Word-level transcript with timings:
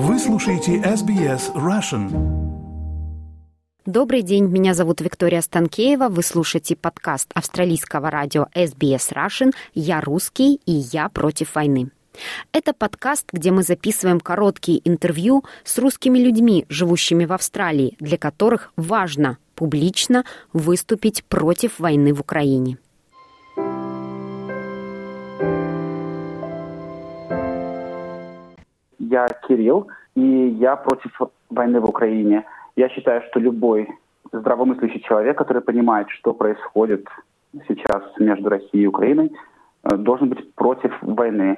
Вы 0.00 0.20
слушаете 0.20 0.76
SBS 0.76 1.52
Russian. 1.56 2.08
Добрый 3.84 4.22
день, 4.22 4.44
меня 4.44 4.72
зовут 4.72 5.00
Виктория 5.00 5.40
Станкеева. 5.40 6.08
Вы 6.08 6.22
слушаете 6.22 6.76
подкаст 6.76 7.32
австралийского 7.34 8.08
радио 8.08 8.46
SBS 8.54 9.12
Russian 9.12 9.52
«Я 9.74 10.00
русский 10.00 10.60
и 10.66 10.70
я 10.72 11.08
против 11.08 11.56
войны». 11.56 11.90
Это 12.52 12.74
подкаст, 12.74 13.26
где 13.32 13.50
мы 13.50 13.64
записываем 13.64 14.20
короткие 14.20 14.88
интервью 14.88 15.44
с 15.64 15.76
русскими 15.78 16.20
людьми, 16.20 16.64
живущими 16.68 17.24
в 17.24 17.32
Австралии, 17.32 17.96
для 17.98 18.18
которых 18.18 18.70
важно 18.76 19.38
публично 19.56 20.24
выступить 20.52 21.24
против 21.24 21.80
войны 21.80 22.14
в 22.14 22.20
Украине. 22.20 22.78
Я 29.10 29.26
Кирилл, 29.46 29.88
и 30.14 30.20
я 30.60 30.76
против 30.76 31.20
войны 31.50 31.80
в 31.80 31.88
Украине. 31.88 32.44
Я 32.76 32.88
считаю, 32.88 33.22
что 33.28 33.40
любой 33.40 33.88
здравомыслящий 34.32 35.00
человек, 35.00 35.38
который 35.38 35.62
понимает, 35.62 36.10
что 36.10 36.34
происходит 36.34 37.06
сейчас 37.66 38.02
между 38.18 38.50
Россией 38.50 38.84
и 38.84 38.86
Украиной, 38.86 39.32
э, 39.84 39.96
должен 39.96 40.28
быть 40.28 40.54
против 40.54 40.92
войны. 41.00 41.56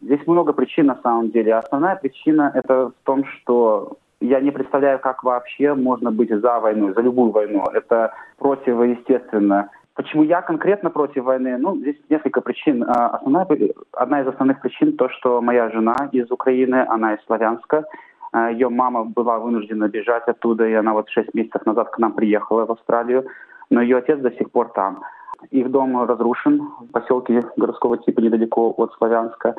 Здесь 0.00 0.26
много 0.26 0.52
причин 0.52 0.86
на 0.86 0.98
самом 1.02 1.30
деле. 1.30 1.54
Основная 1.54 1.96
причина 1.96 2.50
это 2.54 2.88
в 2.88 3.04
том, 3.04 3.24
что 3.24 3.96
я 4.20 4.40
не 4.40 4.50
представляю, 4.50 4.98
как 4.98 5.22
вообще 5.22 5.74
можно 5.74 6.10
быть 6.10 6.30
за 6.30 6.60
войну, 6.60 6.92
за 6.94 7.02
любую 7.02 7.30
войну. 7.30 7.64
Это 7.72 8.12
противоестественно. 8.38 9.70
Почему 9.94 10.24
я 10.24 10.42
конкретно 10.42 10.90
против 10.90 11.24
войны? 11.24 11.56
Ну, 11.56 11.76
здесь 11.76 11.96
несколько 12.08 12.40
причин. 12.40 12.82
А, 12.82 13.10
основная, 13.16 13.46
одна 13.92 14.22
из 14.22 14.26
основных 14.26 14.60
причин 14.60 14.96
то, 14.96 15.08
что 15.08 15.40
моя 15.40 15.70
жена 15.70 16.08
из 16.10 16.30
Украины, 16.32 16.84
она 16.88 17.14
из 17.14 17.24
Славянска. 17.26 17.84
А, 18.32 18.50
Ее 18.50 18.68
мама 18.70 19.04
была 19.04 19.38
вынуждена 19.38 19.88
бежать 19.88 20.26
оттуда, 20.26 20.66
и 20.66 20.74
она 20.74 20.94
вот 20.94 21.08
шесть 21.10 21.32
месяцев 21.32 21.64
назад 21.64 21.90
к 21.90 21.98
нам 21.98 22.12
приехала 22.12 22.66
в 22.66 22.72
Австралию. 22.72 23.24
Но 23.70 23.80
ее 23.80 23.98
отец 23.98 24.18
до 24.18 24.32
сих 24.32 24.50
пор 24.50 24.72
там. 24.72 25.04
Их 25.50 25.70
дом 25.70 26.02
разрушен 26.04 26.68
в 26.80 26.92
поселке 26.92 27.42
городского 27.56 27.98
типа 27.98 28.20
недалеко 28.20 28.74
от 28.76 28.92
Славянска. 28.94 29.54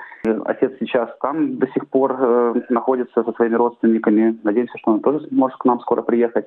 Отец 0.45 0.73
сейчас 0.80 1.09
там 1.22 1.58
до 1.58 1.67
сих 1.67 1.88
пор 1.89 2.16
э, 2.19 2.61
находится 2.69 3.23
со 3.23 3.31
своими 3.33 3.55
родственниками. 3.55 4.39
Надеемся, 4.44 4.78
что 4.78 4.91
он 4.91 5.00
тоже 5.02 5.28
сможет 5.28 5.58
к 5.58 5.66
нам 5.66 5.80
скоро 5.81 6.02
приехать. 6.02 6.45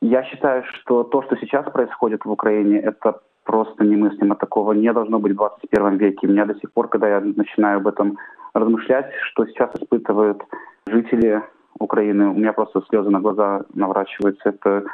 Я 0.00 0.24
считаю, 0.24 0.64
что 0.64 1.04
то, 1.04 1.22
что 1.22 1.36
сейчас 1.36 1.70
происходит 1.70 2.24
в 2.24 2.30
Украине, 2.30 2.78
это 2.78 3.20
просто 3.44 3.84
немыслимо. 3.84 4.34
Такого 4.34 4.72
не 4.72 4.92
должно 4.92 5.18
быть 5.18 5.32
в 5.32 5.36
21 5.36 5.96
веке. 5.96 6.26
Меня 6.26 6.44
до 6.44 6.54
сих 6.54 6.72
пор, 6.72 6.88
когда 6.88 7.08
я 7.08 7.20
начинаю 7.20 7.78
об 7.78 7.86
этом 7.86 8.18
размышлять, 8.52 9.10
что 9.30 9.46
сейчас 9.46 9.70
испытывают 9.74 10.42
жители 10.86 11.42
Украины, 11.78 12.28
у 12.28 12.34
меня 12.34 12.52
просто 12.52 12.82
слезы 12.88 13.10
на 13.10 13.20
глаза 13.20 13.62
наворачиваются. 13.74 14.48
Это, 14.48 14.84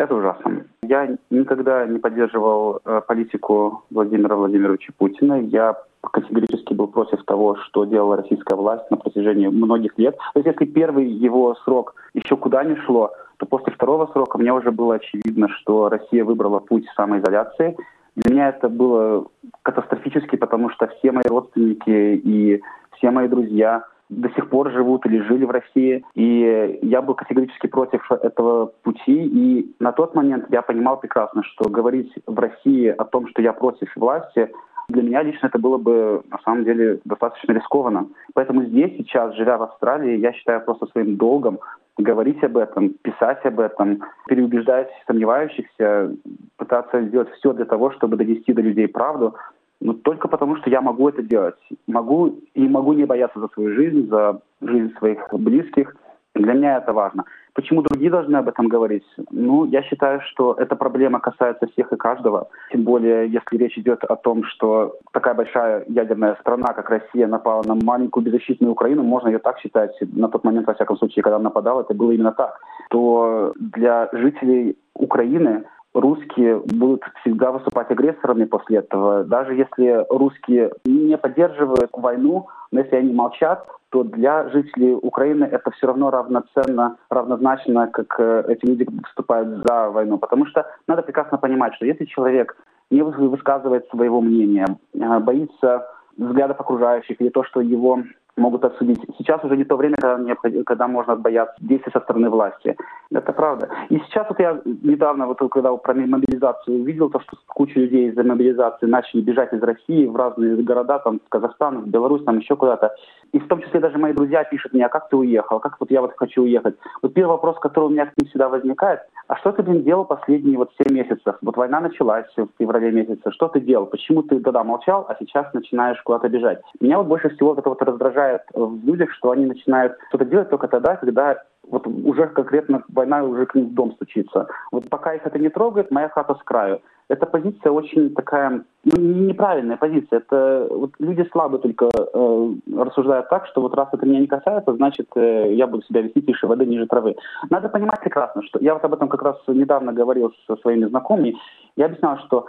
это 0.00 0.14
ужасно. 0.14 0.64
Я 0.82 1.16
никогда 1.30 1.86
не 1.86 1.98
поддерживал 1.98 2.80
э, 2.84 3.02
политику 3.06 3.84
Владимира 3.90 4.34
Владимировича 4.34 4.92
Путина. 4.96 5.40
Я 5.40 5.76
категорически 6.00 6.72
был 6.72 6.88
против 6.88 7.22
того, 7.24 7.56
что 7.56 7.84
делала 7.84 8.16
российская 8.16 8.56
власть 8.56 8.90
на 8.90 8.96
протяжении 8.96 9.48
многих 9.48 9.98
лет. 9.98 10.16
То 10.32 10.40
есть 10.40 10.46
если 10.46 10.64
первый 10.64 11.06
его 11.06 11.54
срок 11.64 11.94
еще 12.14 12.36
куда 12.36 12.64
ни 12.64 12.74
шло, 12.86 13.12
то 13.36 13.46
после 13.46 13.72
второго 13.74 14.06
срока 14.12 14.38
мне 14.38 14.52
уже 14.52 14.70
было 14.70 14.94
очевидно, 14.94 15.48
что 15.48 15.90
Россия 15.90 16.24
выбрала 16.24 16.60
путь 16.60 16.86
самоизоляции. 16.96 17.76
Для 18.16 18.32
меня 18.32 18.48
это 18.48 18.68
было 18.68 19.26
катастрофически, 19.62 20.36
потому 20.36 20.70
что 20.70 20.88
все 20.88 21.12
мои 21.12 21.24
родственники 21.28 21.90
и 22.24 22.62
все 22.96 23.10
мои 23.10 23.28
друзья 23.28 23.84
до 24.10 24.28
сих 24.30 24.50
пор 24.50 24.70
живут 24.72 25.06
или 25.06 25.20
жили 25.22 25.44
в 25.44 25.50
России. 25.50 26.04
И 26.14 26.78
я 26.82 27.00
был 27.00 27.14
категорически 27.14 27.68
против 27.68 28.10
этого 28.10 28.72
пути. 28.82 29.24
И 29.24 29.74
на 29.78 29.92
тот 29.92 30.14
момент 30.14 30.46
я 30.50 30.62
понимал 30.62 30.98
прекрасно, 30.98 31.42
что 31.44 31.70
говорить 31.70 32.12
в 32.26 32.38
России 32.38 32.88
о 32.88 33.04
том, 33.04 33.28
что 33.28 33.40
я 33.40 33.52
против 33.52 33.88
власти, 33.96 34.50
для 34.88 35.02
меня 35.02 35.22
лично 35.22 35.46
это 35.46 35.58
было 35.58 35.78
бы, 35.78 36.22
на 36.30 36.38
самом 36.44 36.64
деле, 36.64 36.98
достаточно 37.04 37.52
рискованно. 37.52 38.08
Поэтому 38.34 38.64
здесь, 38.64 38.96
сейчас, 38.96 39.36
живя 39.36 39.56
в 39.56 39.62
Австралии, 39.62 40.18
я 40.18 40.32
считаю 40.32 40.60
просто 40.62 40.86
своим 40.86 41.16
долгом 41.16 41.60
говорить 41.96 42.42
об 42.42 42.56
этом, 42.56 42.94
писать 43.02 43.44
об 43.44 43.60
этом, 43.60 44.02
переубеждать 44.26 44.90
сомневающихся, 45.06 46.12
пытаться 46.56 47.02
сделать 47.02 47.30
все 47.34 47.52
для 47.52 47.66
того, 47.66 47.92
чтобы 47.92 48.16
донести 48.16 48.52
до 48.52 48.62
людей 48.62 48.88
правду, 48.88 49.36
но 49.80 49.94
только 49.94 50.28
потому, 50.28 50.56
что 50.56 50.70
я 50.70 50.80
могу 50.80 51.08
это 51.08 51.22
делать. 51.22 51.56
Могу 51.86 52.38
и 52.54 52.68
могу 52.68 52.92
не 52.92 53.06
бояться 53.06 53.40
за 53.40 53.48
свою 53.48 53.74
жизнь, 53.74 54.08
за 54.08 54.40
жизнь 54.60 54.94
своих 54.98 55.26
близких. 55.32 55.96
Для 56.34 56.52
меня 56.52 56.76
это 56.76 56.92
важно. 56.92 57.24
Почему 57.54 57.82
другие 57.82 58.10
должны 58.10 58.36
об 58.36 58.48
этом 58.48 58.68
говорить? 58.68 59.04
Ну, 59.30 59.64
я 59.64 59.82
считаю, 59.82 60.20
что 60.20 60.54
эта 60.54 60.76
проблема 60.76 61.18
касается 61.18 61.66
всех 61.66 61.92
и 61.92 61.96
каждого. 61.96 62.48
Тем 62.70 62.84
более, 62.84 63.28
если 63.28 63.56
речь 63.56 63.76
идет 63.76 64.04
о 64.04 64.14
том, 64.14 64.44
что 64.44 64.96
такая 65.12 65.34
большая 65.34 65.84
ядерная 65.88 66.36
страна, 66.40 66.72
как 66.72 66.88
Россия, 66.90 67.26
напала 67.26 67.64
на 67.64 67.74
маленькую 67.74 68.24
беззащитную 68.24 68.72
Украину, 68.72 69.02
можно 69.02 69.28
ее 69.28 69.38
так 69.38 69.58
считать, 69.58 69.92
на 70.00 70.28
тот 70.28 70.44
момент, 70.44 70.68
во 70.68 70.74
всяком 70.74 70.96
случае, 70.98 71.24
когда 71.24 71.36
она 71.36 71.44
нападала, 71.44 71.80
это 71.80 71.94
было 71.94 72.12
именно 72.12 72.32
так, 72.32 72.60
то 72.90 73.52
для 73.56 74.08
жителей 74.12 74.78
Украины 74.94 75.64
русские 75.94 76.58
будут 76.58 77.02
всегда 77.20 77.50
выступать 77.52 77.90
агрессорами 77.90 78.44
после 78.44 78.78
этого. 78.78 79.24
Даже 79.24 79.54
если 79.54 80.06
русские 80.08 80.72
не 80.84 81.16
поддерживают 81.16 81.90
войну, 81.92 82.48
но 82.70 82.80
если 82.80 82.96
они 82.96 83.12
молчат, 83.12 83.66
то 83.90 84.04
для 84.04 84.48
жителей 84.50 84.94
Украины 84.94 85.44
это 85.44 85.70
все 85.72 85.88
равно 85.88 86.10
равноценно, 86.10 86.96
равнозначно, 87.08 87.88
как 87.88 88.14
э, 88.20 88.44
эти 88.48 88.64
люди 88.64 88.86
выступают 88.88 89.66
за 89.66 89.90
войну. 89.90 90.16
Потому 90.18 90.46
что 90.46 90.64
надо 90.86 91.02
прекрасно 91.02 91.38
понимать, 91.38 91.74
что 91.74 91.86
если 91.86 92.04
человек 92.04 92.56
не 92.90 93.02
высказывает 93.02 93.88
своего 93.88 94.20
мнения, 94.20 94.66
э, 94.94 95.18
боится 95.18 95.88
взглядов 96.20 96.60
окружающих 96.60 97.20
или 97.20 97.30
то, 97.30 97.44
что 97.44 97.60
его 97.60 98.02
могут 98.36 98.64
осудить. 98.64 99.00
Сейчас 99.18 99.44
уже 99.44 99.56
не 99.56 99.64
то 99.64 99.76
время, 99.76 99.96
когда, 99.96 100.22
необходимо, 100.22 100.64
когда 100.64 100.88
можно 100.88 101.16
бояться 101.16 101.54
действий 101.60 101.92
со 101.92 102.00
стороны 102.00 102.30
власти. 102.30 102.76
Это 103.12 103.32
правда. 103.32 103.68
И 103.88 103.98
сейчас 103.98 104.26
вот 104.28 104.38
я 104.40 104.60
недавно, 104.64 105.26
вот 105.26 105.38
когда 105.50 105.76
про 105.76 105.94
мобилизацию 105.94 106.80
увидел, 106.80 107.10
то, 107.10 107.20
что 107.20 107.36
куча 107.46 107.78
людей 107.80 108.08
из-за 108.08 108.22
мобилизации 108.22 108.86
начали 108.86 109.20
бежать 109.20 109.52
из 109.52 109.62
России 109.62 110.06
в 110.06 110.16
разные 110.16 110.56
города, 110.62 110.98
там, 111.00 111.20
в 111.24 111.28
Казахстан, 111.28 111.82
в 111.82 111.88
Беларусь, 111.88 112.24
там 112.24 112.38
еще 112.38 112.56
куда-то. 112.56 112.94
И 113.32 113.38
в 113.38 113.48
том 113.48 113.60
числе 113.62 113.80
даже 113.80 113.98
мои 113.98 114.12
друзья 114.12 114.44
пишут 114.44 114.72
мне, 114.72 114.86
а 114.86 114.88
как 114.88 115.08
ты 115.08 115.16
уехал, 115.16 115.60
как 115.60 115.76
вот 115.80 115.90
я 115.90 116.00
вот 116.00 116.12
хочу 116.16 116.42
уехать. 116.42 116.76
Вот 117.02 117.14
первый 117.14 117.32
вопрос, 117.32 117.58
который 117.58 117.86
у 117.86 117.90
меня 117.90 118.06
к 118.06 118.12
ним 118.16 118.28
всегда 118.28 118.48
возникает, 118.48 119.00
а 119.30 119.36
что 119.36 119.52
ты, 119.52 119.62
блин, 119.62 119.84
делал 119.84 120.04
последние 120.04 120.58
вот 120.58 120.72
7 120.76 120.92
месяцев? 120.92 121.36
Вот 121.40 121.56
война 121.56 121.78
началась 121.78 122.26
в 122.36 122.48
феврале 122.58 122.90
месяце, 122.90 123.30
что 123.30 123.46
ты 123.46 123.60
делал? 123.60 123.86
Почему 123.86 124.24
ты 124.24 124.40
тогда 124.40 124.64
молчал, 124.64 125.06
а 125.08 125.14
сейчас 125.20 125.54
начинаешь 125.54 126.02
куда-то 126.02 126.28
бежать? 126.28 126.60
Меня 126.80 126.98
вот 126.98 127.06
больше 127.06 127.28
всего 127.28 127.54
это 127.54 127.68
вот 127.68 127.80
раздражает 127.80 128.42
в 128.52 128.84
людях, 128.84 129.12
что 129.12 129.30
они 129.30 129.46
начинают 129.46 129.96
что-то 130.08 130.24
делать 130.24 130.50
только 130.50 130.66
тогда, 130.66 130.96
когда 130.96 131.44
вот 131.68 131.86
уже 131.86 132.26
конкретно 132.26 132.82
война 132.88 133.22
уже 133.22 133.46
к 133.46 133.54
ним 133.54 133.66
в 133.66 133.74
дом 133.74 133.92
стучится. 133.92 134.48
Вот 134.72 134.88
пока 134.88 135.14
их 135.14 135.24
это 135.24 135.38
не 135.38 135.48
трогает, 135.48 135.92
моя 135.92 136.08
хата 136.08 136.34
с 136.34 136.42
краю. 136.42 136.80
Эта 137.10 137.26
позиция 137.26 137.72
очень 137.72 138.14
такая 138.14 138.62
ну, 138.84 138.96
неправильная 138.96 139.76
позиция. 139.76 140.20
Это 140.20 140.68
вот 140.70 140.92
люди 141.00 141.28
слабые 141.32 141.60
только 141.60 141.86
э, 141.86 142.52
рассуждают 142.76 143.28
так, 143.28 143.48
что 143.48 143.62
вот 143.62 143.74
раз 143.74 143.88
это 143.92 144.06
меня 144.06 144.20
не 144.20 144.28
касается, 144.28 144.76
значит 144.76 145.08
э, 145.16 145.52
я 145.54 145.66
буду 145.66 145.82
себя 145.82 146.02
вести 146.02 146.22
тише 146.22 146.46
воды 146.46 146.66
ниже 146.66 146.86
травы. 146.86 147.16
Надо 147.50 147.68
понимать 147.68 147.98
прекрасно, 147.98 148.44
что 148.44 148.60
я 148.60 148.74
вот 148.74 148.84
об 148.84 148.94
этом 148.94 149.08
как 149.08 149.22
раз 149.22 149.36
недавно 149.48 149.92
говорил 149.92 150.32
со 150.46 150.54
своими 150.58 150.86
знакомыми. 150.86 151.34
Я 151.74 151.86
объяснял, 151.86 152.16
что 152.26 152.46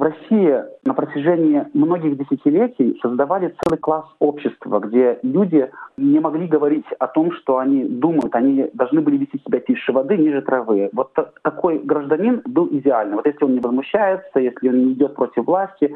в 0.00 0.02
России 0.02 0.64
на 0.86 0.94
протяжении 0.94 1.66
многих 1.74 2.16
десятилетий 2.16 2.98
создавали 3.02 3.54
целый 3.62 3.78
класс 3.78 4.06
общества, 4.18 4.80
где 4.80 5.18
люди 5.22 5.70
не 5.98 6.18
могли 6.20 6.46
говорить 6.46 6.86
о 6.98 7.06
том, 7.06 7.32
что 7.32 7.58
они 7.58 7.84
думают, 7.84 8.34
они 8.34 8.70
должны 8.72 9.02
были 9.02 9.18
вести 9.18 9.38
себя 9.44 9.60
тише 9.60 9.92
воды, 9.92 10.16
ниже 10.16 10.40
травы. 10.40 10.88
Вот 10.94 11.12
такой 11.42 11.80
гражданин 11.80 12.40
был 12.46 12.66
идеальный. 12.70 13.16
Вот 13.16 13.26
если 13.26 13.44
он 13.44 13.52
не 13.52 13.60
возмущается, 13.60 14.40
если 14.40 14.70
он 14.70 14.86
не 14.86 14.92
идет 14.94 15.16
против 15.16 15.44
власти, 15.44 15.94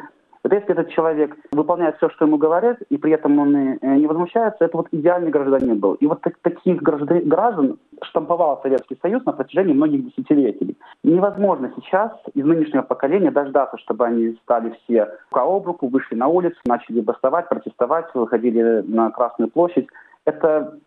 вот 0.55 0.61
если 0.61 0.73
этот 0.73 0.91
человек 0.91 1.37
выполняет 1.53 1.97
все, 1.97 2.09
что 2.11 2.25
ему 2.25 2.39
говорят, 2.39 2.79
и 2.89 2.97
при 2.97 3.13
этом 3.13 3.39
он 3.39 3.57
э, 3.57 3.97
не 3.97 4.07
возмущается, 4.07 4.65
это 4.65 4.77
вот 4.77 4.89
идеальный 4.93 5.31
гражданин 5.31 5.79
был. 5.79 5.95
И 5.95 6.07
вот 6.07 6.21
так, 6.23 6.35
таких 6.43 6.83
граждан, 6.83 7.29
граждан 7.29 7.79
штамповал 8.03 8.61
Советский 8.63 8.99
Союз 9.03 9.25
на 9.25 9.33
протяжении 9.33 9.75
многих 9.75 10.07
десятилетий. 10.07 10.77
Невозможно 11.03 11.73
сейчас 11.77 12.13
из 12.35 12.45
нынешнего 12.45 12.83
поколения 12.83 13.31
дождаться, 13.31 13.79
чтобы 13.79 14.07
они 14.07 14.39
стали 14.43 14.75
все 14.85 15.09
рука 15.31 15.45
об 15.45 15.67
руку, 15.67 15.89
вышли 15.89 16.15
на 16.15 16.29
улицу, 16.29 16.57
начали 16.67 17.01
бастовать, 17.01 17.49
протестовать, 17.49 18.07
выходили 18.15 18.83
на 18.87 19.11
Красную 19.11 19.51
площадь. 19.51 19.89
Это, 20.25 20.79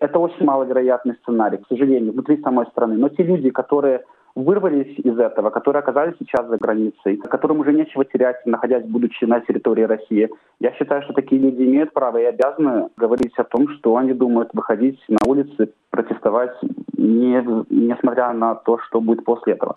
это 0.00 0.18
очень 0.18 0.44
маловероятный 0.46 1.16
сценарий, 1.22 1.58
к 1.58 1.66
сожалению, 1.68 2.12
внутри 2.12 2.40
самой 2.42 2.66
страны. 2.66 2.96
Но 2.96 3.08
те 3.08 3.24
люди, 3.24 3.50
которые 3.50 4.04
вырвались 4.36 4.98
из 4.98 5.18
этого, 5.18 5.50
которые 5.50 5.80
оказались 5.80 6.14
сейчас 6.20 6.46
за 6.46 6.58
границей, 6.58 7.16
которым 7.16 7.60
уже 7.60 7.72
нечего 7.72 8.04
терять, 8.04 8.44
находясь, 8.46 8.84
будучи 8.84 9.24
на 9.24 9.40
территории 9.40 9.82
России. 9.82 10.28
Я 10.60 10.72
считаю, 10.72 11.02
что 11.02 11.14
такие 11.14 11.40
люди 11.40 11.62
имеют 11.62 11.92
право 11.92 12.18
и 12.18 12.24
обязаны 12.24 12.90
говорить 12.96 13.32
о 13.38 13.44
том, 13.44 13.68
что 13.68 13.96
они 13.96 14.12
думают 14.12 14.50
выходить 14.52 15.00
на 15.08 15.18
улицы, 15.26 15.72
протестовать, 15.90 16.54
не, 16.96 17.42
несмотря 17.70 18.32
на 18.32 18.54
то, 18.54 18.78
что 18.78 19.00
будет 19.00 19.24
после 19.24 19.54
этого. 19.54 19.76